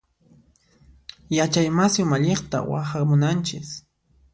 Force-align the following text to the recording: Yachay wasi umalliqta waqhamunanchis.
Yachay 1.37 1.67
wasi 1.77 1.99
umalliqta 2.05 2.57
waqhamunanchis. 2.71 3.69